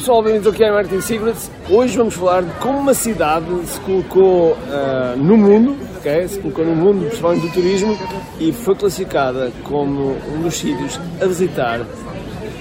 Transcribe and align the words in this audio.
Pessoal, 0.00 0.22
bem-vindos 0.22 0.46
ao 0.46 0.54
que 0.54 0.64
é 0.64 0.72
Marketing 0.72 1.02
Secrets. 1.02 1.50
Hoje 1.68 1.94
vamos 1.98 2.14
falar 2.14 2.42
de 2.42 2.50
como 2.58 2.78
uma 2.78 2.94
cidade 2.94 3.46
se 3.66 3.78
colocou 3.80 4.52
uh, 4.52 5.14
no 5.18 5.36
mundo, 5.36 5.76
okay? 5.98 6.26
se 6.26 6.38
colocou 6.38 6.64
no 6.64 6.74
mundo, 6.74 7.04
principalmente 7.04 7.46
do 7.46 7.52
turismo, 7.52 7.98
e 8.40 8.50
foi 8.50 8.74
classificada 8.76 9.52
como 9.62 10.16
um 10.34 10.40
dos 10.40 10.54
sítios 10.54 10.98
a 11.20 11.26
visitar 11.26 11.84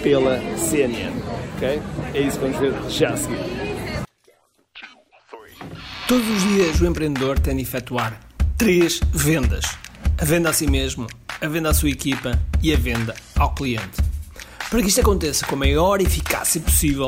pela 0.04 0.38
CNN. 0.58 1.14
Okay? 1.56 1.82
É 2.14 2.20
isso 2.20 2.38
que 2.38 2.46
vamos 2.46 2.60
ver 2.60 2.74
já 2.90 3.12
a 3.12 3.16
seguir. 3.16 3.40
Todos 6.10 6.30
os 6.30 6.44
dias 6.44 6.82
o 6.82 6.86
empreendedor 6.86 7.40
tem 7.40 7.56
de 7.56 7.62
efetuar 7.62 8.20
três 8.58 9.00
vendas: 9.14 9.64
a 10.18 10.26
venda 10.26 10.50
a 10.50 10.54
si 10.54 10.70
mesmo, 10.70 11.08
a 11.40 11.48
venda 11.48 11.70
à 11.70 11.74
sua 11.74 11.90
equipa 11.90 12.38
e 12.62 12.74
a 12.74 12.78
venda 12.78 13.16
ao 13.38 13.56
cliente. 13.56 14.10
Para 14.70 14.82
que 14.84 14.90
isto 14.90 15.02
aconteça 15.02 15.48
com 15.48 15.56
a 15.56 15.58
maior 15.58 16.00
eficácia 16.00 16.62
possível, 16.62 17.08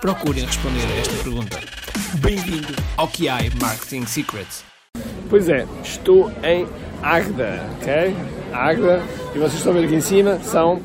procurem 0.00 0.44
responder 0.46 0.80
a 0.80 0.98
esta 0.98 1.22
pergunta. 1.22 1.60
Bem-vindo 2.14 2.74
ao 2.96 3.06
QI 3.06 3.50
Marketing 3.60 4.06
Secrets. 4.06 4.64
Pois 5.28 5.48
é, 5.48 5.66
estou 5.84 6.32
em 6.42 6.66
Agda, 7.02 7.66
ok? 7.76 8.16
Agda, 8.52 9.02
e 9.34 9.38
vocês 9.38 9.54
estão 9.54 9.72
a 9.72 9.76
ver 9.76 9.84
aqui 9.84 9.94
em 9.94 10.00
cima, 10.00 10.38
são 10.42 10.80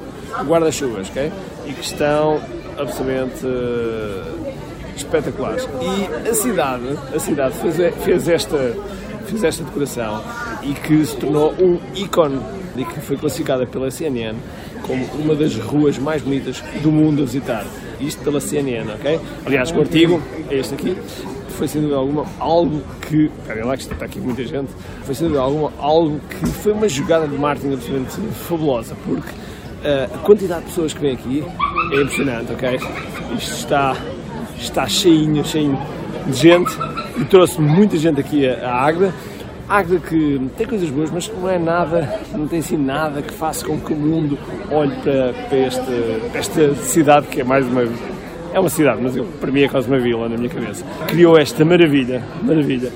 guarda-chuvas, 0.46 1.10
ok? 1.10 1.32
E 1.66 1.74
que 1.74 1.82
estão 1.82 2.42
absolutamente 2.78 3.46
uh, 3.46 4.54
espetaculares. 4.96 5.68
E 5.82 6.30
a 6.30 6.34
cidade, 6.34 7.00
a 7.14 7.20
cidade 7.20 7.56
fez, 7.58 8.04
fez 8.04 8.28
esta 8.28 8.76
fez 9.26 9.44
esta 9.44 9.64
decoração 9.64 10.24
e 10.62 10.74
que 10.74 11.04
se 11.04 11.16
tornou 11.18 11.52
um 11.54 11.80
ícone 11.96 12.40
e 12.76 12.86
que 12.86 13.00
foi 13.00 13.18
classificada 13.18 13.66
pela 13.66 13.90
CNN 13.90 14.38
como 14.86 15.04
uma 15.16 15.36
das 15.36 15.56
ruas 15.56 15.98
mais 15.98 16.22
bonitas 16.22 16.64
do 16.82 16.92
mundo 16.92 17.24
a 17.24 17.26
visitar. 17.26 17.66
Isto 18.00 18.24
pela 18.24 18.40
CNN, 18.40 18.92
ok? 18.94 19.20
Aliás, 19.46 19.72
o 19.72 19.80
artigo 19.80 20.22
é 20.50 20.58
este 20.58 20.74
aqui. 20.74 20.98
Foi 21.50 21.68
sem 21.68 21.82
dúvida 21.82 21.98
alguma 21.98 22.26
algo 22.40 22.82
que. 23.02 23.32
Olha 23.50 23.66
lá 23.66 23.78
que 23.78 23.84
está 23.84 24.06
aqui 24.06 24.20
muita 24.20 24.44
gente. 24.44 24.70
Foi 25.04 25.16
sem 25.16 25.28
dúvida 25.28 25.44
alguma 25.44 25.72
algo 25.80 26.20
que 26.30 26.46
foi 26.46 26.74
uma 26.74 26.88
jogada 26.90 27.28
de 27.28 27.38
marketing 27.38 27.74
absolutamente 27.74 28.34
fabulosa, 28.48 28.96
porque 29.06 29.30
uh, 29.30 30.16
a 30.16 30.18
quantidade 30.20 30.62
de 30.62 30.68
pessoas 30.68 30.94
que 30.94 31.00
vem 31.00 31.14
aqui 31.14 31.44
é 31.94 32.02
impressionante, 32.02 32.52
ok? 32.52 32.80
Isto 33.38 33.54
está, 33.54 33.96
está 34.58 34.88
cheinho, 34.88 35.46
cheinho 35.46 35.80
de 36.28 36.38
gente 36.38 36.72
e 37.18 37.26
trouxe 37.26 37.62
muita 37.62 37.98
gente 37.98 38.20
aqui 38.20 38.48
a 38.48 38.72
Águeda. 38.72 39.14
Águeda 39.68 40.00
que 40.00 40.42
tem 40.58 40.68
coisas 40.68 40.90
boas, 40.90 41.10
mas 41.10 41.28
não 41.28 41.50
é 41.50 41.58
nada, 41.58 42.20
não 42.34 42.48
tem 42.48 42.60
assim 42.60 42.78
nada 42.78 43.22
que 43.22 43.34
faça 43.34 43.66
com 43.66 43.80
que 43.80 43.94
o 43.94 43.96
mundo 43.96 44.38
olhe 44.72 44.96
para, 45.02 45.34
para, 45.34 45.58
esta, 45.58 45.92
para 46.30 46.40
esta 46.40 46.76
cidade 46.76 47.28
que 47.28 47.42
é 47.42 47.44
mais 47.44 47.66
uma 47.66 47.84
é 48.56 48.60
uma 48.60 48.70
cidade, 48.70 49.02
mas 49.02 49.14
eu, 49.18 49.26
para 49.26 49.52
mim 49.52 49.64
é 49.64 49.68
quase 49.68 49.86
uma 49.86 50.00
vila 50.00 50.30
na 50.30 50.38
minha 50.38 50.50
cabeça. 50.50 50.86
Criou 51.08 51.38
esta 51.38 51.66
maravilha, 51.66 52.24
maravilha, 52.42 52.90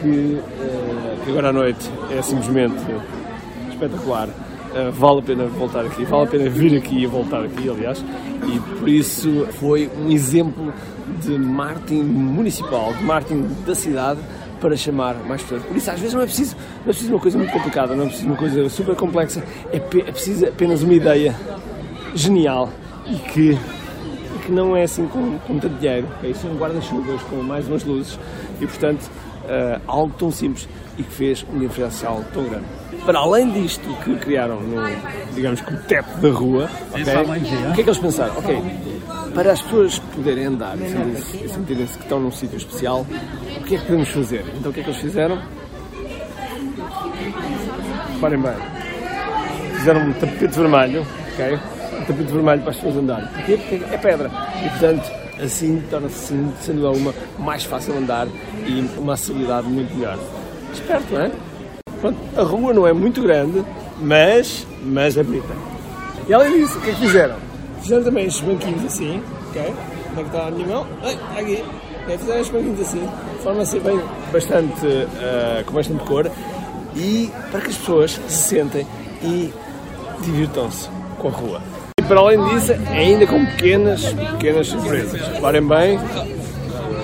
que, 0.00 0.08
uh, 0.08 1.22
que 1.22 1.30
agora 1.30 1.50
à 1.50 1.52
noite 1.52 1.90
é 2.10 2.22
simplesmente 2.22 2.82
espetacular. 3.68 4.28
Uh, 4.28 4.90
vale 4.92 5.18
a 5.18 5.22
pena 5.22 5.44
voltar 5.44 5.84
aqui, 5.84 6.06
vale 6.06 6.24
a 6.24 6.26
pena 6.26 6.48
vir 6.48 6.78
aqui 6.78 7.02
e 7.02 7.06
voltar 7.06 7.44
aqui, 7.44 7.68
aliás, 7.68 8.02
e 8.46 8.58
por 8.78 8.88
isso 8.88 9.46
foi 9.60 9.90
um 9.94 10.10
exemplo 10.10 10.72
de 11.22 11.38
marketing 11.38 12.04
municipal, 12.04 12.94
de 12.94 13.04
marketing 13.04 13.46
da 13.66 13.74
cidade 13.74 14.20
para 14.64 14.76
chamar 14.78 15.14
mais 15.26 15.42
pessoas. 15.42 15.62
Por 15.62 15.76
isso, 15.76 15.90
às 15.90 16.00
vezes, 16.00 16.14
não 16.14 16.22
é 16.22 16.24
preciso, 16.24 16.56
não 16.56 16.84
é 16.84 16.84
preciso 16.84 17.12
uma 17.12 17.20
coisa 17.20 17.36
muito 17.36 17.52
complicada, 17.52 17.94
não 17.94 18.04
é 18.04 18.06
preciso 18.06 18.28
uma 18.28 18.36
coisa 18.36 18.68
super 18.70 18.96
complexa, 18.96 19.44
é, 19.70 19.76
é 19.76 20.10
preciso 20.10 20.46
apenas 20.46 20.82
uma 20.82 20.94
ideia 20.94 21.36
genial 22.14 22.72
e 23.06 23.14
que, 23.30 23.58
que 24.46 24.50
não 24.50 24.74
é 24.74 24.84
assim 24.84 25.06
com, 25.06 25.38
com 25.40 25.58
tanto 25.58 25.78
dinheiro. 25.78 26.08
É 26.22 26.28
isso, 26.28 26.46
um 26.46 26.56
guarda-chuvas 26.56 27.20
com 27.24 27.42
mais 27.42 27.68
umas 27.68 27.84
luzes 27.84 28.18
e, 28.58 28.66
portanto, 28.66 29.10
uh, 29.44 29.80
algo 29.86 30.14
tão 30.18 30.30
simples 30.30 30.68
e 30.98 31.02
que 31.02 31.12
fez 31.12 31.44
um 31.52 31.58
diferencial 31.58 32.24
tão 32.32 32.44
grande. 32.44 32.64
Para 33.04 33.18
além 33.18 33.50
disto 33.50 33.86
que 34.02 34.16
criaram 34.16 34.60
no, 34.60 34.82
digamos 35.34 35.60
que 35.60 35.74
o 35.74 35.76
teto 35.82 36.16
da 36.20 36.30
rua, 36.30 36.70
okay, 36.90 37.02
o 37.70 37.74
que 37.74 37.80
é 37.80 37.84
que 37.84 37.90
eles 37.90 37.98
pensaram? 37.98 38.38
Ok, 38.38 38.62
para 39.34 39.52
as 39.52 39.60
pessoas 39.62 39.98
poderem 39.98 40.46
andar 40.46 40.76
e 40.78 41.48
sentirem-se 41.48 41.98
que 41.98 42.04
estão 42.04 42.20
num 42.20 42.30
sítio 42.30 42.56
especial, 42.56 43.06
o 43.58 43.64
que 43.64 43.74
é 43.74 43.78
que 43.78 43.84
podemos 43.84 44.08
fazer? 44.08 44.44
Então 44.56 44.70
o 44.70 44.74
que 44.74 44.80
é 44.80 44.82
que 44.82 44.90
eles 44.90 45.00
fizeram? 45.00 45.42
Reparem 48.14 48.40
bem, 48.40 48.54
fizeram 49.76 50.00
um 50.08 50.12
tapete 50.12 50.58
vermelho, 50.58 51.06
ok? 51.32 51.58
Um 52.00 52.04
tapete 52.04 52.32
vermelho 52.32 52.60
para 52.62 52.70
as 52.70 52.76
pessoas 52.76 52.96
andarem. 52.96 53.28
Porquê? 53.28 53.56
Porque 53.56 53.94
é 53.94 53.98
pedra. 53.98 54.30
E 54.64 54.68
portanto, 54.70 55.12
assim 55.42 55.82
torna-se, 55.90 56.26
sem 56.60 56.74
dúvida 56.74 56.88
alguma, 56.88 57.14
mais 57.38 57.64
fácil 57.64 57.96
andar 57.96 58.26
e 58.66 58.98
uma 58.98 59.14
acessibilidade 59.14 59.66
muito 59.66 59.94
melhor. 59.94 60.18
Esperto, 60.72 61.14
não 61.14 61.20
é? 61.22 61.30
Pronto, 62.00 62.18
a 62.36 62.42
rua 62.42 62.72
não 62.72 62.86
é 62.86 62.92
muito 62.92 63.22
grande, 63.22 63.64
mas, 63.98 64.66
mas 64.82 65.16
é 65.16 65.22
bonita. 65.22 65.54
E 66.28 66.34
além 66.34 66.60
disso, 66.60 66.78
o 66.78 66.80
que 66.80 66.90
é 66.90 66.92
que 66.92 67.00
fizeram? 67.00 67.36
Fizeram 67.80 68.04
também 68.04 68.26
estes 68.26 68.46
banquinhos 68.46 68.84
assim, 68.84 69.22
ok? 69.50 69.62
Onde 70.10 70.20
é 70.20 70.22
que 70.22 70.28
está 70.28 70.46
a 70.46 70.50
minha 70.50 70.66
mão? 70.66 70.86
Ai, 71.02 71.18
aqui. 71.38 71.64
É, 72.08 72.18
fizeram 72.18 72.40
estes 72.40 72.54
banquinhos 72.54 72.80
assim, 72.80 73.00
de 73.00 73.42
forma 73.42 73.62
a 73.62 73.66
ser 73.66 73.80
bem, 73.80 74.00
bastante, 74.32 74.86
uh, 74.86 75.64
com 75.64 75.72
bastante 75.74 76.04
cor 76.04 76.30
e 76.94 77.30
para 77.50 77.60
que 77.60 77.70
as 77.70 77.76
pessoas 77.76 78.20
se 78.28 78.48
sentem 78.48 78.86
e 79.22 79.52
divirtam-se 80.20 80.88
com 81.18 81.28
a 81.28 81.30
rua. 81.30 81.62
E 81.98 82.02
para 82.02 82.20
além 82.20 82.44
disso, 82.48 82.72
ainda 82.90 83.26
com 83.26 83.44
pequenas, 83.46 84.04
pequenas 84.04 84.66
surpresas. 84.66 85.20
Reparem 85.28 85.66
bem, 85.66 85.98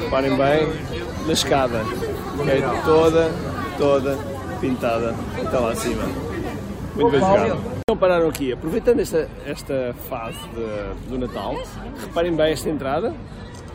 reparem 0.05 0.37
bem 0.37 0.90
na 1.27 1.33
escada, 1.33 1.83
ok? 2.39 2.63
Toda, 2.85 3.31
toda 3.79 4.19
pintada 4.61 5.15
até 5.45 5.59
lá 5.59 5.73
acima. 5.73 6.03
Muito 6.95 7.11
bem 7.11 7.21
jogado. 7.21 7.61
Então 7.81 7.97
pararam 7.97 8.29
aqui, 8.29 8.53
aproveitando 8.53 9.01
esta, 9.01 9.29
esta 9.47 9.95
fase 10.09 10.39
de, 10.55 11.09
do 11.11 11.19
Natal, 11.19 11.57
reparem 12.01 12.35
bem 12.35 12.53
esta 12.53 12.69
entrada, 12.69 13.15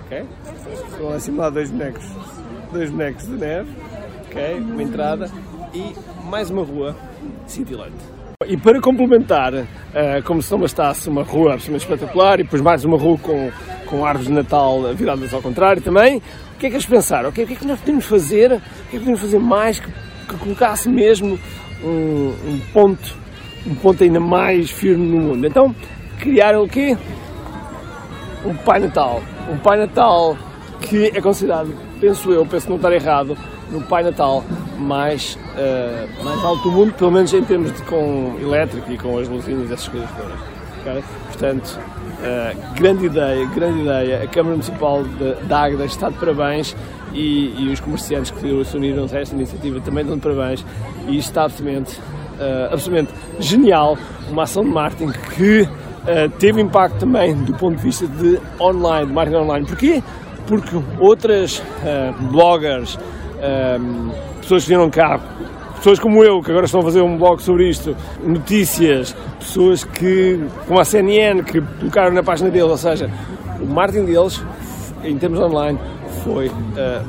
ok? 0.06 0.26
Estão 0.92 1.10
assim 1.10 1.36
lá 1.36 1.50
dois 1.50 1.72
bonecos, 1.72 2.06
dois 2.72 2.90
bonecos 2.90 3.26
de 3.26 3.34
neve, 3.34 3.70
ok? 4.28 4.60
Uma 4.60 4.84
entrada 4.84 5.30
e 5.74 5.94
mais 6.24 6.50
uma 6.50 6.64
rua 6.64 6.96
cintilante. 7.48 8.16
E 8.48 8.58
para 8.58 8.80
complementar, 8.80 9.54
uh, 9.54 9.66
como 10.26 10.42
se 10.42 10.52
não 10.52 10.60
bastasse 10.60 11.10
uma 11.10 11.24
rua 11.24 11.54
absolutamente 11.54 11.86
espetacular 11.86 12.40
e 12.40 12.44
depois 12.44 12.62
mais 12.62 12.84
uma 12.86 12.98
rua 12.98 13.18
com, 13.18 13.52
com 13.96 14.06
árvores 14.06 14.28
de 14.28 14.34
Natal 14.34 14.82
viradas 14.94 15.34
ao 15.34 15.42
contrário 15.42 15.82
também, 15.82 16.18
o 16.18 16.60
que 16.60 16.68
é 16.68 16.70
que 16.70 16.76
eles 16.76 16.86
pensaram? 16.86 17.30
Okay, 17.30 17.44
o 17.44 17.48
que 17.48 17.54
é 17.54 17.56
que 17.56 17.66
nós 17.66 17.80
podemos 17.80 18.06
fazer? 18.06 18.52
O 18.52 18.60
que 18.90 18.96
é 18.96 19.00
que 19.00 19.00
podemos 19.00 19.22
fazer 19.22 19.40
mais 19.40 19.80
que, 19.80 19.88
que 19.88 20.38
colocasse 20.38 20.90
mesmo 20.90 21.40
um, 21.84 22.34
um 22.48 22.62
ponto 22.74 23.26
um 23.66 23.74
ponto 23.74 24.04
ainda 24.04 24.20
mais 24.20 24.70
firme 24.70 25.08
no 25.08 25.20
mundo. 25.20 25.48
Então 25.48 25.76
criaram 26.20 26.64
o 26.64 26.70
quê? 26.70 26.96
Um 28.46 28.54
Pai 28.56 28.80
Natal. 28.80 29.24
Um 29.52 29.58
Pai 29.58 29.78
Natal 29.78 30.38
que 30.82 31.08
é 31.08 31.22
considerado, 31.22 31.74
penso 32.00 32.32
eu, 32.32 32.46
penso 32.46 32.70
não 32.70 32.76
estar 32.76 32.92
errado, 32.92 33.36
no 33.72 33.82
Pai 33.82 34.04
Natal 34.04 34.44
mais, 34.78 35.36
uh, 35.56 36.24
mais 36.24 36.44
alto 36.44 36.64
do 36.64 36.72
mundo, 36.72 36.94
pelo 36.94 37.12
menos 37.12 37.34
em 37.34 37.44
termos 37.44 37.72
de 37.72 37.82
com 37.84 38.38
elétrico 38.40 38.92
e 38.92 38.98
com 38.98 39.18
as 39.18 39.28
luzinhas 39.28 39.70
e 39.70 39.74
essas 39.74 39.88
coisas 39.88 40.10
todas. 40.12 40.40
Okay? 40.82 41.04
Portanto, 41.28 41.80
uh, 42.20 42.74
grande 42.76 43.06
ideia, 43.06 43.46
grande 43.48 43.82
ideia. 43.82 44.24
A 44.24 44.28
Câmara 44.28 44.56
Municipal 44.56 45.04
de, 45.04 45.36
de 45.48 45.54
Águeda 45.54 45.86
está 45.86 46.10
de 46.10 46.16
parabéns 46.18 46.76
e, 47.14 47.54
e 47.58 47.70
os 47.72 47.80
comerciantes 47.80 48.32
que 48.32 48.66
se 48.66 48.78
uniram 48.78 49.06
a 49.12 49.18
esta 49.18 49.36
iniciativa 49.36 49.80
também 49.82 50.02
estão 50.02 50.18
de 50.18 50.22
parabéns 50.24 50.66
e 51.08 51.18
está 51.18 51.44
absolutamente 51.44 51.98
uh, 52.00 52.74
absolutamente 52.74 53.14
genial, 53.40 53.98
uma 54.30 54.44
ação 54.44 54.64
de 54.64 54.70
marketing 54.70 55.12
que 55.36 55.62
uh, 55.62 56.30
teve 56.40 56.62
impacto 56.62 56.98
também 56.98 57.36
do 57.36 57.54
ponto 57.54 57.78
de 57.78 57.84
vista 57.84 58.08
de 58.08 58.40
online, 58.60 59.08
de 59.08 59.14
marketing 59.14 59.38
online. 59.38 59.66
Porquê? 59.66 60.04
Porque 60.48 60.76
outras 61.00 61.64
bloggers, 62.30 63.00
pessoas 64.42 64.62
que 64.62 64.70
vieram 64.70 64.92
cá, 64.92 65.20
pessoas 65.86 66.00
como 66.00 66.24
eu, 66.24 66.42
que 66.42 66.50
agora 66.50 66.66
estão 66.66 66.82
a 66.82 66.84
fazer 66.84 67.02
um 67.02 67.16
blog 67.16 67.40
sobre 67.44 67.70
isto, 67.70 67.96
notícias, 68.24 69.16
pessoas 69.38 69.84
que, 69.84 70.44
como 70.66 70.80
a 70.80 70.84
CNN, 70.84 71.44
que 71.44 71.62
colocaram 71.62 72.12
na 72.12 72.24
página 72.24 72.50
deles, 72.50 72.72
ou 72.72 72.78
seja, 72.78 73.08
o 73.62 73.68
marketing 73.68 74.06
deles, 74.06 74.44
em 75.04 75.16
termos 75.20 75.40
online, 75.40 75.78
foi 76.24 76.48
uh, 76.48 76.54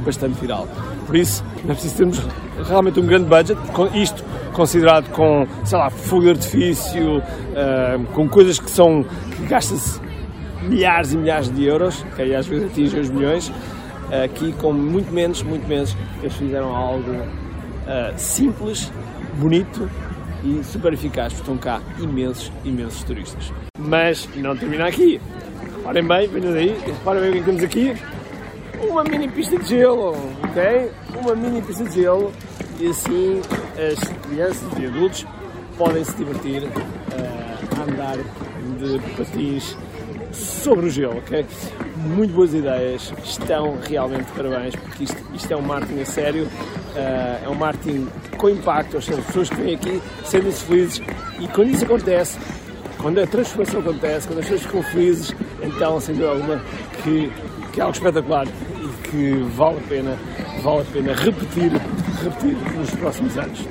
bastante 0.05 0.39
viral. 0.39 0.69
Por 1.07 1.17
isso, 1.17 1.43
é 1.65 1.73
preciso 1.73 1.97
termos 1.97 2.23
realmente 2.69 3.01
um 3.01 3.07
grande 3.07 3.25
budget, 3.25 3.59
isto 3.95 4.23
considerado 4.53 5.09
com, 5.09 5.47
sei 5.65 5.79
lá, 5.79 5.89
fogo 5.89 6.25
de 6.25 6.31
artifício, 6.33 7.17
uh, 7.17 8.05
com 8.13 8.29
coisas 8.29 8.61
que 8.61 8.71
são, 8.71 9.03
que 9.37 9.47
gasta-se 9.47 9.99
milhares 10.65 11.15
e 11.15 11.17
milhares 11.17 11.51
de 11.51 11.65
euros, 11.65 12.05
que 12.15 12.21
aí 12.21 12.35
às 12.35 12.47
vezes 12.47 12.67
atingem 12.67 13.01
os 13.01 13.09
milhões, 13.09 13.51
aqui 14.23 14.53
com 14.53 14.71
muito 14.71 15.11
menos, 15.15 15.43
muito 15.43 15.67
menos, 15.67 15.97
eles 16.21 16.35
fizeram 16.35 16.77
algo 16.77 17.23
uh, 17.87 18.19
simples, 18.19 18.93
bonito 19.35 19.91
e 20.45 20.63
super 20.65 20.93
eficaz, 20.93 21.33
estão 21.33 21.57
cá 21.57 21.81
imensos, 21.99 22.53
imensos 22.65 23.03
turistas. 23.05 23.53
Mas 23.79 24.29
não 24.37 24.57
termina 24.57 24.87
aqui. 24.87 25.21
Reparem 25.77 26.07
bem, 26.07 26.29
venham 26.29 26.55
aí, 26.55 26.77
reparem 26.85 27.23
bem 27.23 27.31
o 27.31 27.33
que 27.33 27.39
é 27.39 27.43
temos 27.45 27.63
aqui. 27.63 27.97
Uma 28.89 29.05
mini 29.05 29.29
pista 29.29 29.59
de 29.59 29.69
gelo, 29.69 30.15
ok? 30.43 30.91
Uma 31.21 31.35
mini 31.35 31.63
pista 31.63 31.85
de 31.85 31.95
gelo 31.95 32.33
e 32.79 32.89
assim 32.89 33.41
as 33.77 33.99
crianças 34.27 34.79
e 34.79 34.87
adultos 34.87 35.27
podem 35.79 36.05
se 36.05 36.15
divertir 36.17 36.65
uh, 36.65 37.81
a 37.81 37.83
andar 37.91 38.17
de 38.17 38.99
patins 39.17 39.77
sobre 40.33 40.87
o 40.87 40.91
gelo, 40.91 41.19
ok? 41.19 41.47
Muito 41.97 42.35
boas 42.35 42.53
ideias, 42.53 43.13
estão 43.25 43.79
realmente 43.89 44.31
parabéns, 44.33 44.75
porque 44.77 45.05
isto, 45.05 45.17
isto 45.35 45.53
é 45.53 45.57
um 45.57 45.63
marketing 45.63 46.01
a 46.01 46.05
sério, 46.05 46.49
é 46.97 47.49
um 47.49 47.55
marketing 47.55 48.09
com 48.37 48.49
impacto, 48.49 48.95
ou 48.95 49.03
seja, 49.03 49.19
as 49.19 49.27
pessoas 49.27 49.51
que 49.51 49.57
vêm 49.57 49.75
aqui 49.75 50.03
sentem-se 50.25 50.65
felizes 50.65 51.03
e 51.39 51.49
quando 51.49 51.71
isso 51.71 51.85
acontece, 51.85 52.39
quando 52.99 53.21
a 53.21 53.27
transformação 53.27 53.81
acontece, 53.81 54.27
quando 54.27 54.39
as 54.39 54.45
pessoas 54.47 54.63
ficam 54.63 54.83
felizes, 54.83 55.35
então, 55.63 56.01
sem 56.01 56.15
dúvida 56.15 56.33
alguma, 56.33 56.63
que, 57.03 57.31
que 57.73 57.81
é 57.81 57.83
algo 57.83 57.95
espetacular 57.95 58.47
e 58.47 59.09
que 59.09 59.33
vale 59.55 59.79
a 59.79 59.89
pena, 59.89 60.19
vale 60.63 60.81
a 60.81 60.85
pena 60.85 61.15
repetir, 61.15 61.73
repetir 62.23 62.57
nos 62.77 62.91
próximos 62.91 63.37
anos. 63.37 63.65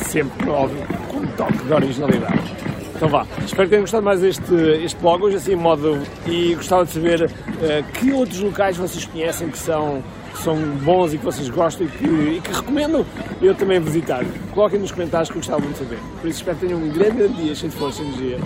Sempre, 0.00 0.48
óbvio, 0.48 0.86
com 1.08 1.18
um 1.18 1.26
toque 1.28 1.58
de 1.58 1.72
originalidade. 1.72 2.54
Então 2.98 3.08
vá, 3.08 3.24
espero 3.46 3.62
que 3.62 3.68
tenham 3.68 3.82
gostado 3.82 4.04
mais 4.04 4.20
deste 4.20 4.52
este 4.82 5.00
blog 5.00 5.22
hoje, 5.22 5.36
assim, 5.36 5.52
em 5.52 5.56
modo. 5.56 6.02
E 6.26 6.56
gostava 6.56 6.84
de 6.84 6.90
saber 6.90 7.26
uh, 7.26 7.92
que 7.92 8.12
outros 8.12 8.40
locais 8.40 8.76
vocês 8.76 9.04
conhecem 9.04 9.48
que 9.50 9.58
são, 9.58 10.02
que 10.32 10.42
são 10.42 10.56
bons 10.82 11.14
e 11.14 11.18
que 11.18 11.24
vocês 11.24 11.48
gostam 11.48 11.86
e 11.86 11.90
que, 11.90 12.04
e 12.04 12.40
que 12.40 12.52
recomendo 12.52 13.06
eu 13.40 13.54
também 13.54 13.78
visitar. 13.78 14.24
Coloquem 14.52 14.80
nos 14.80 14.90
comentários 14.90 15.28
que 15.28 15.36
eu 15.36 15.40
gostava 15.40 15.60
muito 15.60 15.78
de 15.78 15.84
saber. 15.84 15.98
Por 16.20 16.28
isso 16.28 16.40
espero 16.40 16.56
que 16.56 16.66
tenham 16.66 16.80
um 16.80 16.88
grande 16.88 17.28
dia, 17.28 17.54
cheio 17.54 17.70
de 17.70 17.78
força 17.78 18.02
e 18.02 18.06
energia 18.06 18.38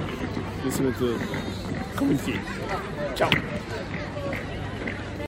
e 0.63 0.69
acima 0.69 0.91
de 0.91 0.99
tudo, 0.99 1.19
com 1.97 2.05
muito 2.05 2.23
fim. 2.23 2.39
Tchau! 3.15 3.31